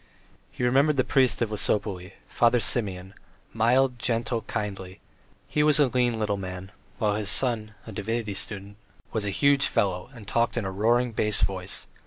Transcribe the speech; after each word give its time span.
He 0.51 0.63
remembered 0.63 0.97
the 0.97 1.03
priest 1.03 1.43
of 1.43 1.51
Lesopolye, 1.51 2.13
Father 2.27 2.59
Simeon 2.59 3.13
mild, 3.53 3.99
gentle, 3.99 4.41
kindly; 4.41 4.99
he 5.47 5.61
was 5.61 5.79
a 5.79 5.89
lean 5.89 6.17
little 6.17 6.37
man, 6.37 6.71
while 6.97 7.13
his 7.13 7.29
son, 7.29 7.75
a 7.85 7.91
divinity 7.91 8.33
student, 8.33 8.77
was 9.11 9.25
a 9.25 9.29
huge 9.29 9.67
fellow 9.67 10.09
and 10.11 10.27
talked 10.27 10.57
in 10.57 10.65
a 10.65 10.71
roaring 10.71 11.11
bass 11.11 11.41
voice. 11.41 11.85